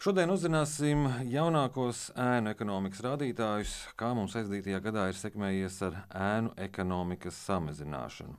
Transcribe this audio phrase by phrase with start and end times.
[0.00, 7.36] Šodien uzzināsim jaunākos ēnu ekonomikas rādītājus, kā mums aizdītajā gadā ir sekmējies ar ēnu ekonomikas
[7.44, 8.32] samazināšanu.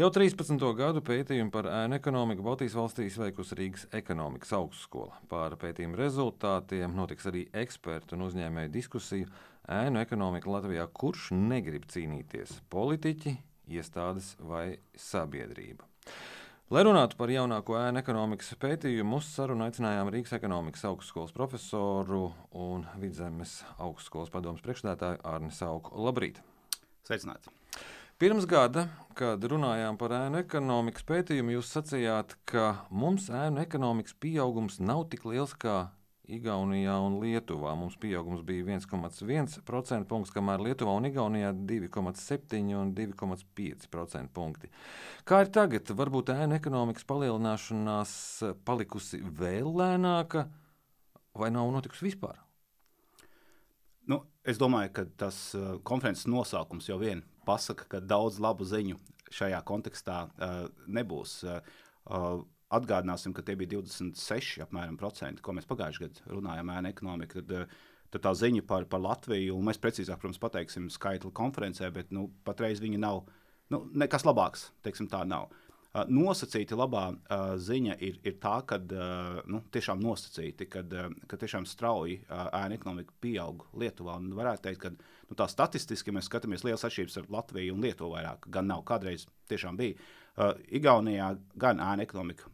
[0.00, 0.64] Jau 13.
[0.80, 5.20] gadu pētījumu par ēnu ekonomiku Baltijas valstīs veikusi Rīgas ekonomikas augstskola.
[5.30, 9.30] Pār pētījumu rezultātiem notiks arī ekspertu un uzņēmēju diskusiju
[9.78, 13.38] ēnu ekonomika Latvijā, kurš negrib cīnīties- politiķi,
[13.78, 15.86] iestādes vai sabiedrība.
[16.66, 22.82] Lai runātu par jaunāko ēnu ekonomikas pētījumu, mūsu sarunu aicinājām Rīgas ekonomikas augstskolas profesoru un
[22.98, 25.94] Vidzemes augstskolas padomus priekšstādātāju Arni Sauku.
[26.02, 26.40] Labrīt!
[27.06, 27.54] Sveicināti!
[28.18, 34.80] Pirms gada, kad runājām par ēnu ekonomikas pētījumu, jūs sacījāt, ka mums ēnu ekonomikas pieaugums
[34.82, 35.84] nav tik liels kā
[36.26, 44.32] Igaunijā un Lietuvā mums pieaugums bija 1,1% punkts, kamēr Lietuvā un Igaunijā 2,7 un 2,5%
[44.34, 44.70] punkti.
[45.28, 45.92] Kā ir tagad?
[46.00, 48.16] Varbūt ēna ekonomikas palielināšanās
[48.66, 50.48] palikusi vēl lēnāka,
[51.38, 52.42] vai nav notikusi vispār?
[54.10, 58.98] Nu, es domāju, ka tas uh, konferences nosaukums jau vien pasaka, ka daudz labu ziņu
[59.34, 60.58] šajā kontekstā uh,
[60.90, 61.38] nebūs.
[61.46, 62.42] Uh,
[62.74, 67.38] Atgādināsim, ka tie bija 26 apmēram, procenti, ko mēs pagājušajā gadā runājām ēna ekonomika.
[67.38, 67.76] Tad, eh,
[68.10, 72.26] tad tā ziņa par, par Latviju, un mēs precīzāk, protams, pateiksim skaitli konferencē, bet nu,
[72.44, 73.22] patreiz viņa nav
[73.70, 75.46] nu, nekas labāks, teiksim, tā nav.
[75.96, 81.14] Uh, nosacīti labā uh, ziņa ir, ir tā, ka uh, nu, tiešām nosacīti, kad, uh,
[81.30, 84.18] ka tiešām strauji ēna ekonomika pieaug Lietuvā.
[84.20, 88.18] Un varētu teikt, ka nu, tā statistiski mēs skatāmies liels atšķirības ar Latviju un Lietuvu
[88.18, 88.50] vairāk.
[88.52, 89.96] Gan nav, kādreiz tiešām bija.
[90.76, 92.50] Igaunijā gan ēna ekonomika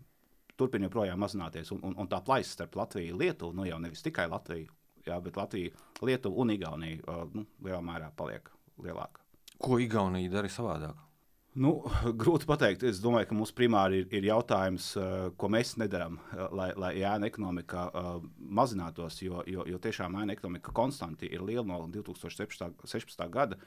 [0.56, 1.72] turpina joprojām mazināties.
[1.74, 4.70] Un, un, un tā plaisa starp Latviju un Lietuvu, nu jau nevis tikai Latviju,
[5.06, 5.72] jā, bet Latviju,
[6.02, 8.50] Lietuvu un Igauniju uh, nu, lielā mērā paliek
[8.82, 9.24] lielāka.
[9.62, 11.00] Ko Igaunija dara savādāk?
[11.60, 11.74] Nu,
[12.22, 12.84] grūti pateikt.
[12.88, 16.92] Es domāju, ka mums primāri ir, ir jautājums, uh, ko mēs nedarām, uh, lai, lai
[17.04, 18.12] ēna ekonomika uh,
[18.60, 23.26] mazinātos, jo, jo, jo tiešām ēna ekonomika konstanti ir liela no 2016.
[23.32, 23.60] gada.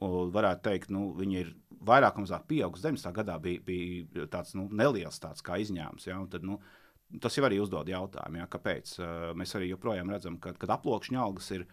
[0.00, 1.54] Varētu teikt, nu, viņi ir
[1.86, 2.84] vairāk vai mazāk pieaugusi.
[2.86, 3.12] 19.
[3.16, 6.06] gadā bija, bija tāds nu, neliels tāds izņēmums.
[6.08, 6.58] Ja, tad, nu,
[7.20, 8.96] tas jau arī uzdod jautājumu, ja, kāpēc.
[9.36, 11.66] Mēs arī joprojām redzam, ka aploksņa algas ir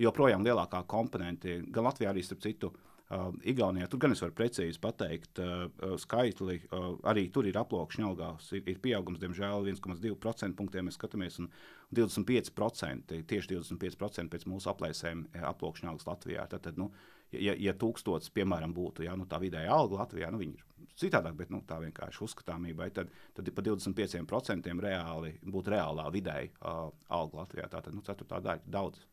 [0.00, 2.72] joprojām lielākā komponente gan Latvijā, arī starp citu.
[3.12, 8.06] Uh, Igaunijā tur gan es varu precīzi pateikt, uh, skaitli uh, arī tur ir aploksņa
[8.08, 11.50] algās, ir, ir pieaugums, diemžēl, 1,2% punktiem mēs skatāmies, un
[11.92, 16.46] 25%, tieši 25% pēc mūsu aplēsēm aploksņa algas Latvijā.
[16.54, 16.88] Tad, tad, nu,
[17.32, 21.36] ja, ja tūkstots, piemēram, būtu ja, nu, tā vidēja alga Latvijā, nu, viņi ir citādāk,
[21.38, 27.42] bet nu, tā vienkārši uzskatāmībai, tad, tad par 25% reāli būtu reālā vidēja uh, alga
[27.42, 27.68] Latvijā.
[27.72, 29.06] Tā tad nu, ceturtā daļa daudz.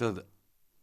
[0.00, 0.24] Tad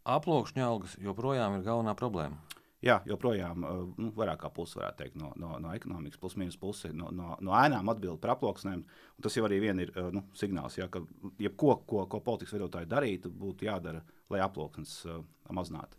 [0.07, 2.39] aploksņa algas joprojām ir galvenā problēma.
[2.85, 3.63] Jā, joprojām
[3.97, 7.33] nu, vairāk kā pusi varētu teikt no, no, no ekonomikas, plus mīnus pusi no, no,
[7.41, 8.83] no ēnām atbild par aploksnēm.
[9.25, 11.01] Tas jau arī ir nu, signāls, ja, ka
[11.41, 15.97] jebko, ko, ko politikas veidotāji darītu, būtu jādara, lai aploksnes uh, mazinātu.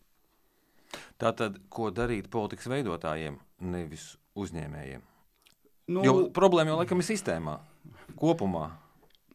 [1.19, 5.03] Tātad, ko darīt politikas veidotājiem, nevis uzņēmējiem?
[5.89, 7.57] Nu, jo problēma jau laikam ir sistēmā,
[8.21, 8.69] kopumā,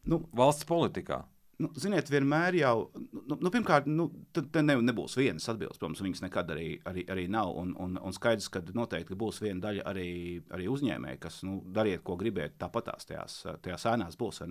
[0.08, 1.24] nu, valsts politikā.
[1.62, 5.78] Nu, ziniet, vienmēr jau, nu, nu, pirmkārt, nu, tad ne, nebūs vienas atbildes.
[5.80, 7.52] Protams, viņas nekad arī, arī, arī nav.
[7.62, 10.10] Un, un, un skaidrs, ka noteikti būs viena daļa arī,
[10.56, 14.42] arī uzņēmēji, kas nu, dariet, ko gribiet, tāpat tās tajās, tajās ēnās būs.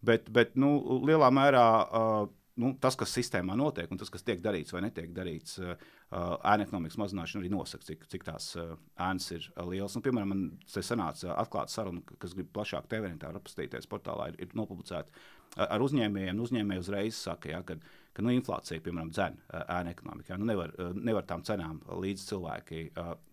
[0.00, 1.68] Bet, bet nu, lielā mērā.
[1.84, 5.74] Uh, nu, tas, kas sistēmā notiek, un tas, kas tiek darīts vai netiek darīts, uh,
[6.10, 8.74] ēna ekonomikas mazināšana arī nosaka, cik, cik tās uh,
[9.08, 9.96] ēnas ir uh, lielas.
[9.98, 14.56] Un, piemēram, man te sanāca atklāta saruna, kas grib plašāk TV-netā apstīties portālā, ir, ir
[14.58, 15.24] nopublicēta
[15.68, 16.42] ar uzņēmējiem.
[16.44, 17.78] Uzņēmēji uzreiz saka, ja, ka,
[18.16, 20.38] ka nu, inflācija, piemēram, dzen ēna ekonomikā.
[20.40, 22.82] Nu, nevar, nevar tām cenām līdz cilvēki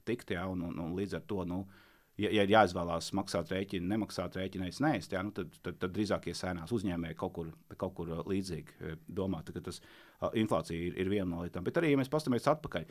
[0.07, 1.43] tikt, ja, un, un, un līdz ar to.
[1.49, 1.65] Nu,
[2.21, 6.29] ja, ja ir jāizvēlās maksāt rēķinu, nemaksāt rēķinu, neizsnēst, jā, nu, tad, tad, tad drīzāk
[6.31, 10.97] iesēnās uzņēmēji kaut kur, kaut kur uh, līdzīgi uh, domāt, ka tas uh, inflācija ir,
[11.01, 11.65] ir viena no lietām.
[11.67, 12.87] Bet arī, ja mēs paskatāmies atpakaļ,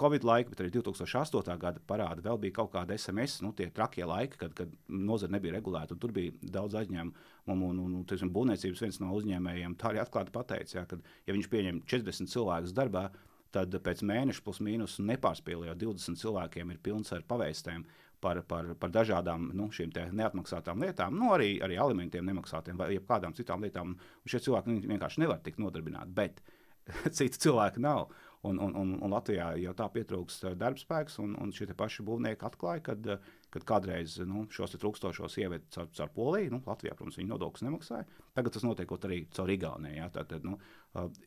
[0.00, 1.54] Covid laika, bet arī 2008.
[1.62, 5.56] gada parāda vēl bija kaut kāda SMS, nu, tie trakie laiki, kad, kad nozara nebija
[5.58, 7.26] regulēta, un tur bija daudz aizņēmumu.
[7.48, 11.48] Un, un, un, un būvniecības viens no uzņēmējiem tā arī atklāti pateica, ka, ja viņš
[11.48, 13.08] pieņem 40 cilvēkus darbā,
[13.54, 17.86] tad pēc mēneša plus mīnus nepārspīlējot 20 cilvēkiem ir pilns ar pavēstēm
[18.20, 23.36] par, par, par dažādām nu, šīm neatmaksātām lietām, nu, arī, arī alimentiem nemaksātiem vai kādām
[23.36, 23.96] citām lietām.
[23.96, 26.42] Un šie cilvēki vienkārši nevar tikt nodarbināti, bet
[27.18, 28.08] citi cilvēki nav.
[28.46, 32.84] Un, un, un, un Latvijā jau tā pietrūkst darbspēks, un, un šie paši būvnieki atklāja,
[32.86, 33.08] kad,
[33.50, 36.52] kad kādreiz nu, šos trūkstošos ieveda caur, caur Poliju.
[36.54, 38.06] Nu, Latvijā, protams, viņi nodokļus nemaksāja.
[38.38, 39.98] Tagad tas notiek arī caur Igauniju.
[39.98, 40.54] Ja, tātad, nu,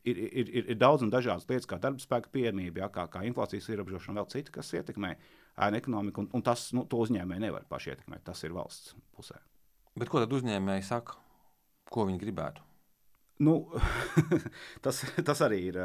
[0.08, 3.68] ir, ir, ir, ir daudz un dažādas lietas, kā darbspēka pieejamība, ja, kā, kā inflācijas
[3.76, 5.18] ierobežošana, vēl citi, kas ietekmē.
[5.20, 8.24] Uh, ēna ekonomika, un, un tas nu, uzņēmēji nevar paši ietekmēt.
[8.27, 9.39] Tas ir valsts pusē.
[10.00, 11.18] Bet ko tad uzņēmēji saka?
[11.92, 12.63] Ko viņi gribētu?
[13.42, 13.56] Nu,
[14.86, 15.80] tas, tas arī ir,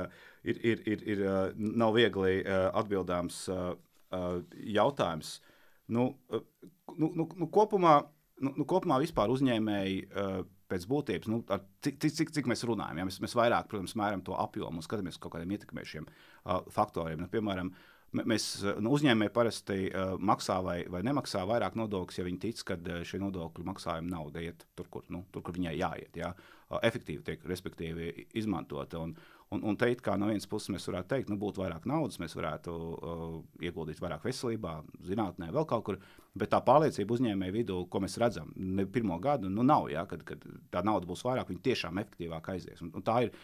[0.45, 1.23] ir, ir, ir, ir
[1.57, 3.47] nav viegli atbildāms
[4.77, 5.39] jautājums.
[5.91, 7.97] Nu, nu, nu, nu, kopumā,
[8.43, 9.99] nu, nu, kopumā vispār uzņēmēji
[10.67, 11.41] pēc būtības, nu,
[11.87, 13.07] cik, cik, cik mēs runājam, ja?
[13.07, 16.09] mēs, mēs vairāk, protams, mēram to apjomu un skatāmies uz kaut kādiem ietekmējušiem
[16.75, 17.23] faktoriem.
[17.23, 18.45] Nu, piemēram, uh, Mēs
[18.81, 23.21] nu, uzņēmēji parasti uh, maksā vai, vai nemaksā vairāk nodokļus, ja viņi tic, ka šie
[23.21, 26.17] nodokļu maksājuma nauda iet tur, kur, nu, tur, kur viņai jāiet.
[26.17, 26.31] Jā.
[26.71, 29.03] Uh, efektīvi tiek respektīvi izmantota.
[29.03, 29.13] Un,
[29.55, 32.37] un, un teikt, kā no vienas puses mēs varētu teikt, nu, būtu vairāk naudas, mēs
[32.39, 36.01] varētu uh, ieguldīt vairāk veselībā, zinātnē, vēl kaut kur.
[36.37, 39.91] Bet tā pārliecība uzņēmēju vidū, ko mēs redzam, ne pirmo gadu, nu, nav.
[39.93, 40.43] Jā, kad, kad
[40.73, 42.83] tā nauda būs vairāk, viņi tiešām efektīvāk aizies.
[42.85, 43.37] Un, un tā ir,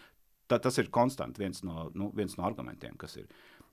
[0.51, 3.31] tā, tas ir konstanti viens no, nu, viens no argumentiem, kas ir.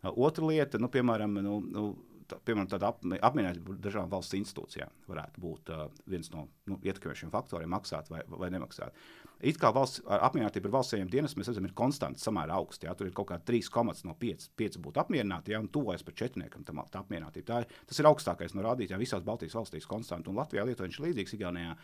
[0.08, 1.86] Otra lieta, nu, piemēram, nu, nu,
[2.30, 7.32] tā, piemēram tāda ap, apmierinātība dažām valsts institūcijām varētu būt uh, viens no nu, ietekmējošiem
[7.34, 8.96] faktoriem, maksāt vai, vai nemaksāt.
[9.40, 12.90] It kā valsts apmierinātība ar valsts dienestiem, mēs redzam, ir konstanti samērā augsta.
[12.90, 12.96] Ja?
[13.00, 15.62] Tur ir kaut kā 3,5 no 5, 5 būtu apmierināti, ja?
[15.64, 17.48] un tuvojas par 4 tam tā apmierinātība.
[17.48, 21.00] Tā ir, tas ir augstākais no rādītājiem visās Baltijas valstīs konstanti, un Latvijā Lietuvā viņš
[21.00, 21.78] ir līdzīgs Igaunijā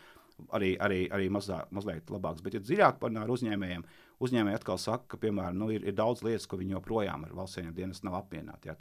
[0.56, 2.44] arī, arī, arī mazā, mazliet labāks.
[2.44, 3.84] Bet, ja dziļāk par uzņēmējiem,
[4.26, 7.72] uzņēmēji atkal saka, ka, piemēram, nu, ir, ir daudz lietas, ko viņi joprojām ar valsts
[7.76, 8.70] dienas nav apmierināti.
[8.70, 8.76] Ja,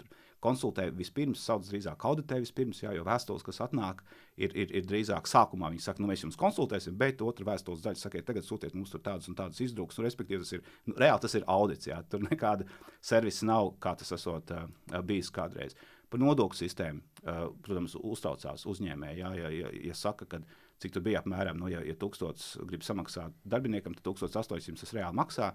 [0.45, 4.03] konsultē vispirms, sauc drīzāk auditē vispirms, jā, jo vēstules, kas atnāk,
[4.37, 5.71] ir, ir, ir drīzāk sākumā.
[5.73, 9.31] Viņi saka, nu, mēs jums konsultēsim, bet otra vēstules daļa saka, tagad sūtiet mums tādus
[9.31, 9.99] un tādus izdruktus.
[9.99, 11.89] Nu, respektīvi, tas ir nu, reāli tas ir audits.
[11.89, 12.67] Jā, tur nekāda
[13.03, 14.67] servisa nav, kā tas esot uh,
[15.07, 15.77] bijis kādreiz.
[16.11, 19.21] Par nodokļu sistēmu, uh, protams, uztraucās uzņēmēji.
[19.23, 20.43] Jā, ja, ja, ja saka, ka
[20.83, 25.19] cik tur bija apmēram, nu, ja, ja 1000 grib samaksāt darbiniekam, tad 1800 tas reāli
[25.21, 25.53] maksā.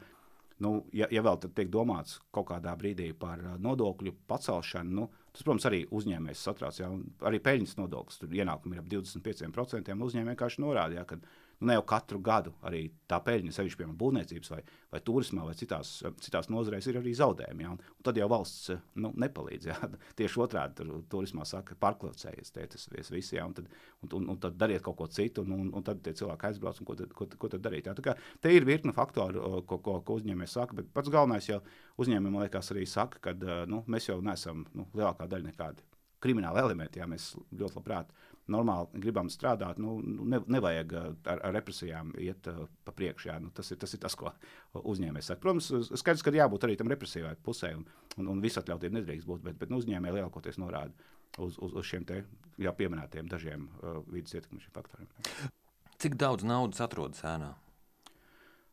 [0.61, 5.45] Nu, ja, ja vēl tiek domāts kaut kādā brīdī par uh, nodokļu pacelšanu, nu, tas,
[5.45, 6.81] protams, arī uzņēmējs satrauc.
[6.83, 6.91] Ja,
[7.31, 9.97] arī peļņas nodoklis, tur ienākumi ir ap 25%.
[10.09, 11.17] Uzņēmēji vienkārši norādīja, ka
[11.61, 14.61] nu, ne jau katru gadu arī tā peļņa, sevišķi piemēram būvniecības vai,
[14.93, 15.93] vai turismā vai citās,
[16.25, 17.67] citās nozarēs, ir arī zaudējumi.
[17.67, 17.75] Ja?
[17.75, 18.73] Un, tad jau valsts
[19.03, 19.69] nu, nepalīdz.
[19.69, 19.77] Ja?
[20.19, 23.45] Tieši otrādi tur turismā saka, pārklācējies tas viss, ja?
[23.49, 23.69] un, tad,
[24.05, 26.81] un, un, un tad dariet kaut ko citu, un, un, un tad tie cilvēki aizbrauc
[26.81, 27.91] un ko tad, ko, ko tad darīt.
[27.91, 27.97] Ja?
[27.99, 31.61] Tā kā, te ir virkne faktoru, ko, ko, ko uzņēmējs saka, bet pats galvenais jau
[32.01, 33.37] uzņēmējiem, man liekas, arī saka, ka
[33.69, 35.90] nu, mēs jau neesam nu, lielākā daļa nekādi
[36.23, 37.01] krimināli elementi.
[37.01, 38.11] Jā, mēs ļoti labprāt
[38.51, 43.31] normāli gribam strādāt, nu, nu, ne, nevajag uh, ar, ar represijām iet uh, pa priekšu.
[43.31, 44.33] Jā, nu, tas, ir, tas ir tas, ko
[44.81, 45.43] uzņēmējs saka.
[45.45, 45.71] Protams,
[46.03, 47.87] skaidrs, ka jābūt arī tam represīvai pusē, un,
[48.19, 52.07] un, un visatļautiem nedrīkst būt, bet, bet nu, uzņēmēji lielākoties norāda uz, uz, uz šiem
[52.09, 52.25] te
[52.61, 55.11] jau pieminētiem dažiem uh, vidas ietekmes faktoriem.
[56.01, 57.55] Cik daudz naudas atrodas ēnā?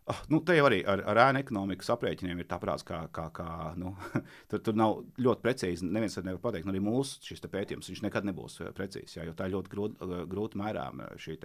[0.07, 3.25] Oh, nu, te jau arī ar, ar ēnu ekonomikas aprēķiniem ir tā prāts, ka, ka,
[3.35, 3.89] ka nu,
[4.49, 5.87] tur, tur nav ļoti precīzi.
[5.91, 9.57] Neviens nevar pateikt, nu, arī mūsu šis pētījums nekad nebūs eh, precīzs, jo tā ir
[9.57, 11.35] ļoti grūti, eh, grūti mērām eh, šī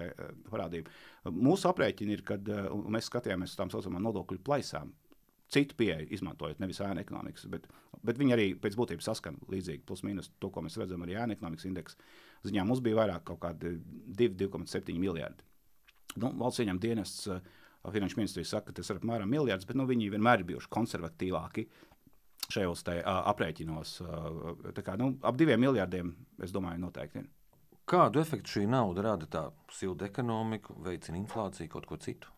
[0.47, 0.95] parādība.
[1.35, 2.47] Mūsu aprēķini ir, kad
[2.87, 4.93] mēs skatījāmies uz tām saucamām nodokļu plaisām.
[5.53, 7.67] Citu pieeju izmantojot, nevis ēnu ekonomikas, bet,
[8.07, 11.35] bet viņi arī pēc būtības saskan līdzīgi, plus mīnus to, ko mēs redzam arī ēnu
[11.35, 12.63] ekonomikas indeksa ziņā.
[12.69, 13.75] Mums bija vairāk kaut kādi
[14.23, 15.45] 2,7 miljardi.
[16.23, 17.43] Nu, valsts ieņem dienests uh,
[17.91, 21.67] Finanšu ministrija saka, ka tas ir apmēram miljards, bet nu, viņi vienmēr ir bijuši konservatīvāki
[22.53, 23.95] šajos te, uh, aprēķinos.
[24.05, 26.13] Uh, kā, nu, ap diviem miljardiem,
[26.43, 27.25] es domāju, noteikti.
[27.25, 27.81] Ir.
[27.89, 29.27] Kādu efektu šī nauda rada?
[29.27, 32.31] Tā silda ekonomiku, veicina inflāciju, kaut ko citu.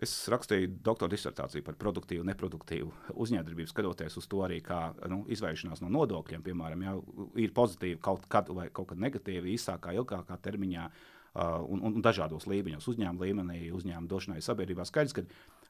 [0.00, 5.80] Es rakstīju doktora disertāciju par produktīvu, neproduktīvu uzņēmējdarbību, skatoties uz to arī kā nu, izvairīšanās
[5.84, 6.44] no nodokļiem.
[6.44, 6.96] Piemēram, ja
[7.40, 12.00] ir pozitīvi kaut kad vai kaut kad negatīvi, īsākā, ilgākā termiņā, uh, Uh, un, un
[12.00, 14.86] dažādos līmeņos, uzņēmuma līmenī, uzņēmuma došanai sabiedrībā.
[14.88, 15.24] Skaidrs, ka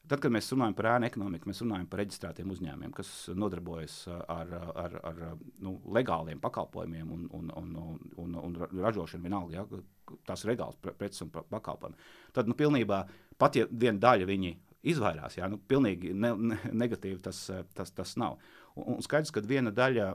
[0.07, 4.21] tad, kad mēs runājam par ēnu ekonomiku, mēs runājam par reģistrētiem uzņēmumiem, kas nodarbojas uh,
[4.31, 4.53] ar,
[4.85, 5.19] ar, ar
[5.67, 7.75] nu, legāliem pakalpojumiem un, un, un,
[8.23, 9.65] un, un ražošanu vienalga.
[9.65, 11.99] Ja, tās ir legālas preces un pakalpojumi.
[12.37, 13.03] Tad nu, pilnībā,
[13.35, 14.55] pat ja viena daļa viņi
[14.87, 15.41] izvairās.
[15.41, 17.43] Jā, nu, pilnīgi ne, ne, negatīvi tas,
[17.75, 18.39] tas, tas nav.
[18.77, 20.07] Un, skaidrs, ka viena daļa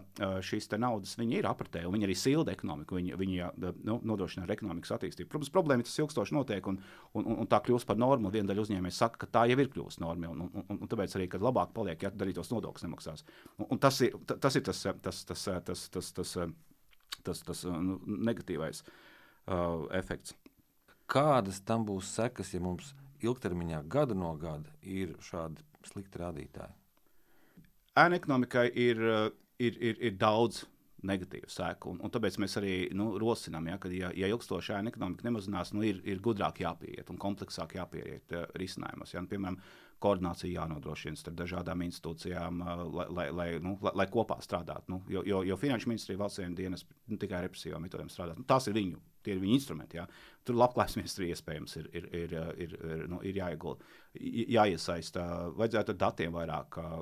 [0.46, 3.40] šīs naudas ir apritē, un viņi arī silda ekonomiku, viņi, viņi
[3.90, 5.32] nu, nodrošina ar ekonomikas attīstību.
[5.32, 6.78] Protams, problēma tas ilgstoši notiek, un,
[7.18, 8.30] un, un, un tā kļūst par normu.
[8.30, 11.16] Viena daļa uzņēmēji saka, ka tā jau ir kļuvusi norma, un, un, un, un tāpēc
[11.18, 13.26] arī labāk paliek, ja arī tos nodokļus nemaksās.
[13.58, 16.36] Un, un tas, ir, tas ir tas, tas, tas, tas, tas, tas,
[17.26, 17.98] tas, tas nu,
[18.30, 20.38] negatīvais uh, efekts.
[21.10, 22.94] Kādas tam būs sekas, ja mums
[23.26, 26.81] ilgtermiņā, gadu no gada, ir šādi slikti rādītāji?
[28.00, 29.02] Ēna ekonomikai ir,
[29.60, 30.64] ir, ir, ir daudz
[31.08, 31.92] negatīvu seku.
[31.92, 35.74] Un, un tāpēc mēs arī nu, rosinām, ja, ka, ja, ja ilgstoši ēna ekonomika nemazinās,
[35.76, 39.12] nu, ir, ir gudrāk jāpieiet un kompleksāk jāpieiet uh, risinājumos.
[39.16, 39.58] Ja, un, piemēram,
[40.02, 44.94] koordinācija jānodrošina starp dažādām institūcijām, uh, lai, lai, lai, nu, lai, lai kopā strādātu.
[44.94, 48.38] Nu, jo, jo, jo Finanšu ministrija valsts dienas nu, tikai represīvām metodēm strādā.
[48.38, 50.00] Nu, tās ir viņu Tie ir viņa instrumenti.
[50.00, 50.08] Jā.
[50.48, 52.36] Tur labklājības ministrija iespējams ir, ir, ir,
[52.66, 53.86] ir, ir, nu, ir jāiegulda,
[54.58, 55.26] jāiesaista.
[55.58, 57.00] Vajadzētu datiem vairāk uh,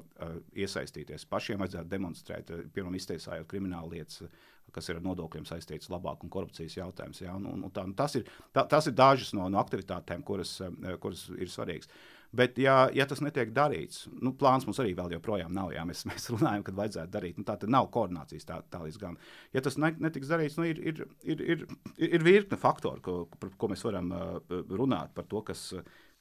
[0.60, 1.28] iesaistīties.
[1.32, 4.28] Pašiem vajadzētu demonstrēt, piemēram, iztaisājot kriminālu lietas,
[4.76, 7.24] kas ir ar nodokļiem saistīts labāk un korupcijas jautājums.
[7.24, 10.58] Jā, un, un tā, tas, ir, tā, tas ir dažas no, no aktivitātēm, kuras,
[11.02, 11.90] kuras ir svarīgas.
[12.32, 15.72] Bet, ja, ja tas netiek darīts, nu, plāns mums arī vēl joprojām nav.
[15.74, 17.40] Jā, mēs, mēs runājam, kad vajadzētu darīt.
[17.40, 19.18] Nu, tā tad nav koordinācijas tā, tā līdz galam.
[19.56, 21.64] Ja tas netiks darīts, nu, ir, ir, ir, ir,
[21.98, 25.72] ir virkne faktoru, ko, par ko mēs varam uh, runāt par to, kas,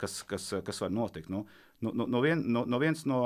[0.00, 1.28] kas, kas, kas var notikt.
[1.34, 1.42] Nu,
[1.84, 3.20] nu, nu, no, vien, no, no viens no,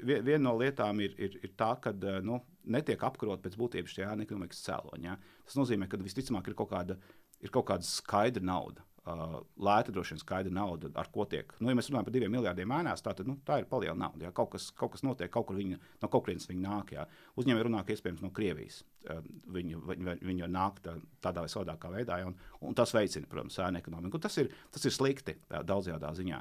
[0.00, 1.92] viena no lietām ir, ir, ir tā, ka
[2.24, 2.40] nu,
[2.72, 5.10] netiek apkarot pēc būtības šie ekonomikas cēloņi.
[5.10, 5.18] Ja?
[5.44, 6.96] Tas nozīmē, ka visticamāk ir kaut kāda,
[7.44, 11.48] ir kaut kāda skaidra nauda Uh, lēta, droši vien skaidra nauda, ar ko tiek.
[11.58, 14.28] Nu, ja mēs runājam par diviem miljardiem mēnēs, tā, tad, nu, tā ir liela nauda.
[14.28, 14.30] Jā.
[14.36, 16.92] Kaut, kas, kaut kas notiek, kaut kur viņa, no kurienes viņa nāk.
[16.94, 17.08] Jā.
[17.34, 18.76] Uzņēmēji runā, ka iespējams no Krievijas
[19.10, 19.18] uh,
[19.56, 20.94] viņa, viņa, viņa nāk tā,
[21.26, 24.20] tādā vai savādākā veidā, jā, un, un tas veicina, protams, ēnu ekonomiku.
[24.20, 26.38] Un tas ir, tas ir slikti daudzajā ziņā.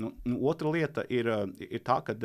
[0.00, 2.16] Nu, nu, otra lieta ir, uh, ir tā, ka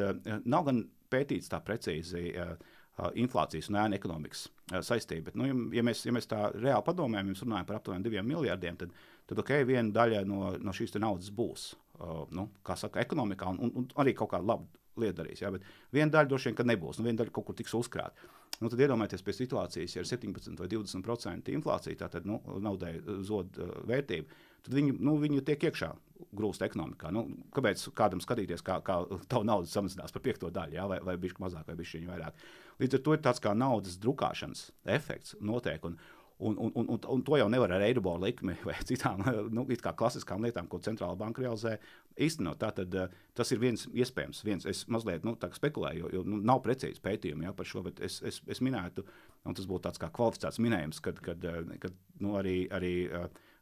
[0.48, 0.80] nav gan
[1.12, 2.30] pētīts tā precīzi.
[2.32, 2.73] Uh,
[3.17, 4.45] inflācijas un ēna ekonomikas
[4.85, 5.29] saistība.
[5.29, 8.27] Bet, nu, ja, ja, mēs, ja mēs tā reāli padomājam, mēs runājam par aptuveni diviem
[8.29, 8.93] miljardiem, tad,
[9.29, 13.75] tad okay, viena daļa no, no šīs naudas būs uh, nu, saka, ekonomikā un, un,
[13.81, 14.69] un arī kaut kāda laba
[15.01, 15.41] lieta darīs.
[15.41, 18.31] Jā, bet viena daļa droši vien nebūs, un viena daļa kaut kur tiks uzkrāta.
[18.62, 22.93] Nu, tad iedomājieties, pie situācijas, ja ir 17 vai 20% inflācija, tad nu, naudai
[23.25, 25.91] zod uh, vērtība tad viņi, nu, viņi tiek iekšā
[26.34, 27.12] grūst ekonomikā.
[27.13, 29.01] Nu, kāpēc kādam skatīties, kā, kā
[29.32, 30.88] tavu naudu samazinās par piekto daļu, ja?
[30.89, 32.43] vai, vai bišķi mazāk, vai bišķi vairāk.
[32.82, 34.67] Līdz ar to ir tāds kā naudas drukāšanas
[34.98, 35.89] efekts notiek.
[35.89, 36.01] Un,
[36.43, 39.22] Un, un, un, un to jau nevar ar eiro likmi vai citām
[39.53, 41.77] nu, klasiskām lietām, ko centrāla banka realizē,
[42.17, 42.58] īstenot.
[42.60, 42.98] Tātad,
[43.38, 44.41] tas ir viens iespējams.
[44.43, 48.01] Viens, es mazliet nu, spekulēju, jo, jo nu, nav precīzi pētījumi ja, par šo, bet
[48.03, 49.05] es, es, es minētu,
[49.46, 51.48] un tas būtu tāds kā kvalificēts minējums, kad, kad,
[51.86, 52.58] kad nu, arī.
[52.74, 52.93] arī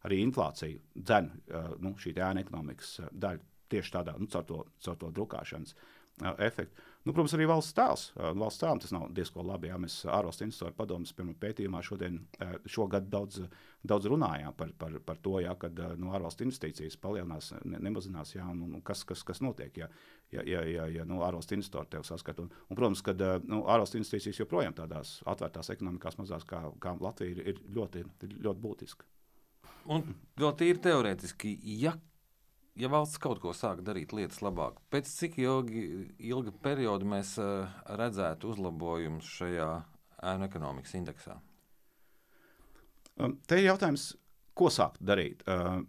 [0.07, 1.31] arī inflācija dzen
[1.83, 5.75] nu, šī ēna ekonomikas daļa tieši tādā, nu, caur to, caur to drukāšanas
[6.37, 6.89] efektu.
[7.01, 8.01] Nu, protams, arī valsts tēls.
[8.37, 9.71] Valsts tēlam tas nav diezgan labi.
[9.71, 9.77] Jā.
[9.81, 12.19] Mēs ārvalstu institūta padomus pirmā pētījumā šodien,
[12.69, 13.39] šogad daudz,
[13.87, 18.45] daudz runājām par, par, par to, jā, kad nu, ārvalstu investīcijas palielinās, ne, nemazinās, jā,
[18.53, 19.89] un, un kas, kas, kas notiek, ja,
[20.35, 22.45] ja, ja, ja, ja nu, ārvalstu institūti tev saskata.
[22.45, 23.17] Un, un, protams, ka
[23.47, 28.05] nu, ārvalstu investīcijas joprojām tādās atvērtās ekonomikās mazās kā, kā Latvija ir, ir ļoti,
[28.37, 29.09] ļoti būtiski.
[29.89, 30.03] Un
[30.37, 31.95] vēl tīri teorētiski, ja,
[32.77, 35.85] ja valsts kaut ko sāk darīt lietas labāk, pēc cik ilgi,
[36.31, 39.71] ilga perioda mēs uh, redzētu uzlabojumus šajā
[40.31, 41.39] ēnu ekonomikas indeksā?
[43.17, 44.11] Um, te ir jautājums,
[44.57, 45.41] ko sākt darīt.
[45.49, 45.81] Uh,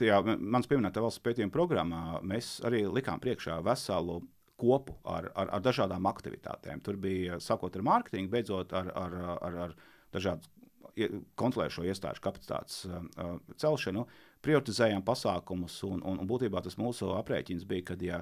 [0.00, 4.20] tajā manas pieminētā valsts pētījuma programmā mēs arī likām priekšā veselu
[4.60, 6.82] kopu ar, ar, ar dažādām aktivitātēm.
[6.84, 9.74] Tur bija sākot ar mārketingu, beidzot ar, ar, ar, ar
[10.14, 10.46] dažādu
[11.38, 14.06] kontrolē šo iestāžu kapacitātes uh, uh, celšanu,
[14.44, 15.80] prioritizējām pasākumus.
[15.88, 18.20] Un, un, un būtībā tas mūsu aprēķins bija, ka, ja,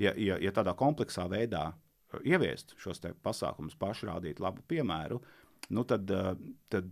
[0.00, 5.20] ja, ja, ja tādā kompleksā veidā uh, ieviest šos pasākumus, paši rādīt labu piemēru,
[5.76, 6.10] nu tad,
[6.72, 6.90] tad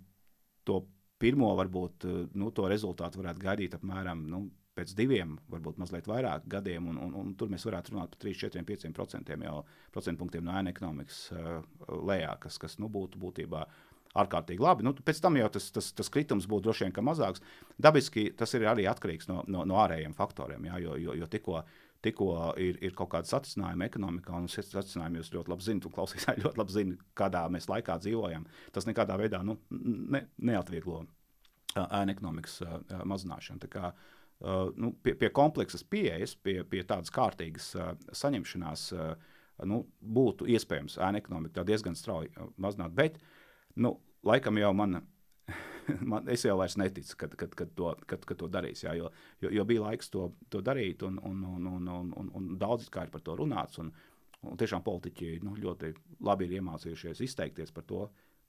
[0.68, 0.82] to
[1.18, 2.06] pirmo varbūt
[2.38, 4.24] nu, to rezultātu varētu gaidīt apmēram.
[4.30, 4.46] Nu,
[4.78, 8.36] Pēc diviem, varbūt mazliet vairāk gadiem, un, un, un tur mēs varētu runāt par 3,
[8.44, 9.54] 4, 5% jau
[9.90, 11.48] procentpunktiem no ēna ekonomikas uh,
[12.06, 14.86] lejā, kas, kas nu, būtu būtībā uh, ārkārtīgi labi.
[14.86, 17.42] Nu, pēc tam jau tas, tas, tas kritums būtu droši vien mazāks.
[17.80, 20.68] Dabiski tas ir arī atkarīgs no, no, no ārējiem faktoriem.
[20.70, 21.62] Jā, jo, jo, jo tikko,
[22.04, 22.30] tikko
[22.62, 26.42] ir, ir kaut kāda satricinājuma ekonomikā, un šis satricinājums jūs ļoti labi zinat, un klausītāji
[26.44, 28.46] ļoti labi zina, kādā mēs laikā dzīvojam.
[28.74, 31.04] Tas nekādā veidā nu, ne, neatvieglo
[31.78, 32.60] ēnu ekonomikas
[33.06, 33.70] mazināšanu.
[33.70, 37.74] Kā, uh, nu, pie, pie kompleksas pieejas, pie, pie tādas kārtīgas
[38.16, 38.88] saņemšanās,
[39.68, 42.30] nu, būtu iespējams ēnu ekonomiku diezgan strauji
[42.62, 42.94] mazināt.
[42.96, 43.37] Bet, uh,
[43.78, 43.94] Nu,
[44.26, 44.98] laikam jau man,
[46.12, 48.82] man es jau vairs neticu, kad, kad, kad, to, kad, kad to darīs.
[48.84, 49.10] Jā, jo,
[49.44, 52.88] jo, jo bija laiks to, to darīt, un, un, un, un, un, un, un daudz
[52.92, 53.78] kā ir par to runāts.
[53.82, 53.92] Un,
[54.48, 55.92] un tiešām politiķi nu, ļoti
[56.26, 58.04] labi ir iemācījušies izteikties par to,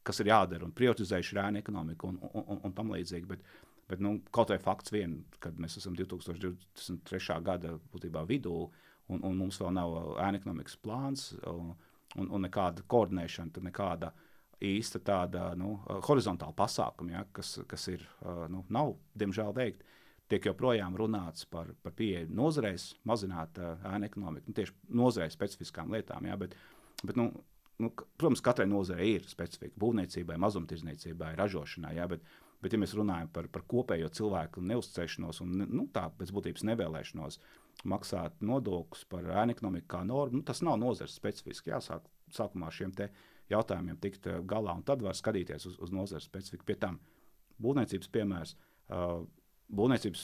[0.05, 3.29] kas ir jādara, un prioritizējuši rēnu ekonomiku un, un, un, un tam līdzīgi.
[3.29, 3.43] Bet,
[3.89, 7.41] bet nu, kaut vai fakts vien, kad mēs esam 2023.
[7.45, 8.55] gada būtībā vidū,
[9.09, 9.95] un, un mums vēl nav
[10.25, 11.75] ēnu ekonomikas plāns un,
[12.17, 14.25] un, un nekāda koordinēšana, nekāda uh,
[14.65, 18.03] īsta tāda nu, horizontāla pasākuma, ja, kas, kas ir,
[18.51, 19.87] nu, nav, diemžēl, veikti.
[20.29, 26.27] Tiek joprojām runāts par, par pieeju nozareis, mazināt ēnu ekonomiku, nu, tieši nozarei specifiskām lietām.
[26.29, 26.53] Ja, bet,
[27.01, 27.31] bet, nu,
[27.81, 27.89] nu,
[28.19, 29.73] protams, katrai nozarei ir specifika.
[29.81, 31.95] Būvniecībai, mazumtirdzniecībai, ražošanai.
[31.97, 32.27] Ja, bet,
[32.61, 37.39] bet, ja mēs runājam par, par kopējo cilvēku neuzticēšanos un nu, tā pēc būtības nevēlēšanos
[37.89, 41.71] maksāt nodokļus par ēnu ekonomiku kā normu, nu, tas nav nozares specifiski.
[41.73, 42.93] Jāsāk sākumā šiem
[43.51, 46.67] jautājumiem tikt eh, galā, un tad var skatīties uz, uz nozares specifiku.
[46.67, 46.99] Pie tam
[47.59, 48.55] būvniecības piemērs.
[48.89, 49.21] Uh,
[49.69, 50.21] būvniecības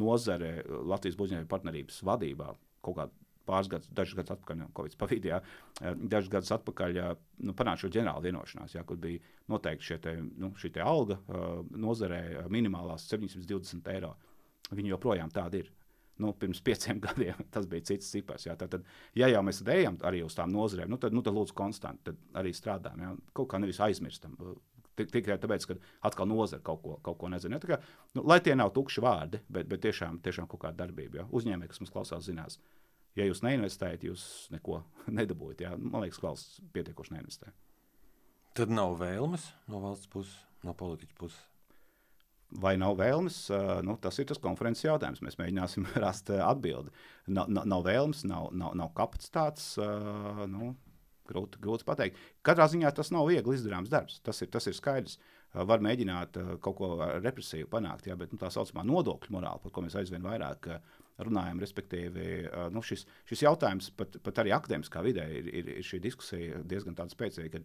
[0.00, 2.52] nozare Latvijas būvniecības partnerības vadībā
[2.84, 5.40] kaut kādā pāris gadus, dažus gadus atpakaļ, no Covid pavīdījā,
[6.10, 6.96] dažus gadus atpakaļ
[7.46, 11.20] nu, panāca šo ģenerālu vienošanās, jā, kur bija noteikti te, nu, šī te alga
[11.70, 14.16] nozarē minimālās 720 eiro.
[14.74, 15.70] Viņi joprojām tādi ir.
[16.22, 18.46] Nu, pirms pieciem gadiem tas bija cits cipars.
[18.48, 18.56] Jā.
[18.58, 18.86] Tad, tad,
[19.18, 22.54] ja jau mēs ejam arī uz tām nozarēm, nu, tad, nu, tad lūdzu, konstanti arī
[22.56, 23.04] strādājam.
[23.04, 23.12] Jā.
[23.36, 24.38] Kaut kā nevis aizmirstam.
[24.96, 25.74] Tikai tāpēc, ka
[26.08, 27.60] atkal nozara kaut ko, kaut ko nezina.
[27.60, 27.76] Kā,
[28.16, 31.26] nu, lai tie nav tukši vārdi, bet, bet tiešām, tiešām kaut kāda darbība.
[31.36, 32.56] Uzņēmēji, kas mums klausās, zinās,
[33.18, 34.24] ja jūs neinvestējat, jūs
[34.56, 34.80] neko
[35.18, 35.66] nedabūjat.
[35.66, 35.74] Jā.
[35.76, 37.52] Man liekas, ka valsts pietiekoši neinvestē.
[38.56, 41.44] Tad nav vēlmes no valsts puses, no politiķa puses.
[42.54, 43.40] Vai nav vēlmes?
[43.84, 45.22] Nu, tas ir tas konferences jautājums.
[45.24, 46.92] Mēs mēģināsim rast atbildi.
[47.26, 49.72] Nav, nav, nav vēlmes, nav, nav, nav kapacitātes.
[50.52, 50.74] Nu,
[51.26, 52.20] grūti, grūti pateikt.
[52.46, 54.20] Katrā ziņā tas nav viegli izdarāms darbs.
[54.24, 55.18] Tas ir, tas ir skaidrs.
[55.56, 56.90] Var mēģināt kaut ko
[57.22, 60.68] represīvu panākt, jā, bet nu, tā saucamā nodokļu morāla, par ko mēs aizvien vairāk
[61.24, 62.26] runājam, respektīvi,
[62.74, 66.98] nu, šis, šis jautājums pat, pat arī akadēmiskā vidē ir, ir, ir šī diskusija diezgan
[67.08, 67.62] spēcīga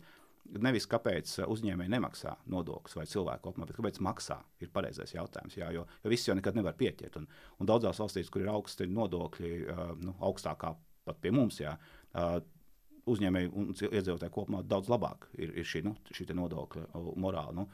[0.61, 5.57] nevis kāpēc uh, uzņēmēji nemaksā nodokļus vai cilvēku kopumā, bet kāpēc maksā, ir pareizais jautājums.
[5.59, 7.19] Jā, jo, jo viss jau nekad nevar pieķert.
[7.21, 7.27] Un,
[7.59, 10.73] un daudzās valstīs, kur ir augsti nodokļi, uh, nu, augstākā
[11.07, 11.75] pat pie mums, jā,
[12.13, 12.39] uh,
[13.09, 16.85] uzņēmēji un iedzīvotāji kopumā daudz labāk ir, ir šī, nu, šī nodokļa
[17.21, 17.55] morāla.
[17.57, 17.67] Nu,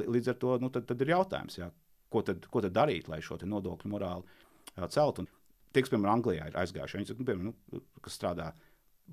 [0.00, 1.68] līdz ar to nu, tad, tad ir jautājums, jā,
[2.12, 5.26] ko, tad, ko tad darīt, lai šo nodokļu morāli celtu.
[5.70, 8.48] Tie, kas, piemēram, Anglijā ir aizgājuši, viņi, nu, piemēram, nu, kas strādā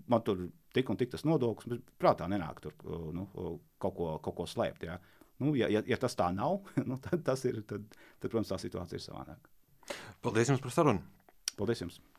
[0.07, 2.75] man tur tik un tik tas nodoklis, bet prātā nenāk tur
[3.15, 3.27] nu,
[3.81, 4.85] kaut, ko, kaut ko slēpt.
[4.87, 4.97] Ja.
[5.41, 8.59] Nu, ja, ja, ja tas tā nav, nu, tad, tas ir, tad, tad, protams, tā
[8.61, 9.53] situācija ir savādāka.
[10.25, 11.03] Paldies jums par sarunu!
[11.57, 12.01] Paldies jums!